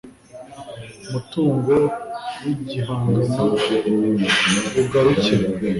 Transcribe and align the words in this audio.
mutungo 1.11 1.75
w 2.43 2.45
igihangano 2.53 3.23
bugarukira 4.73 5.45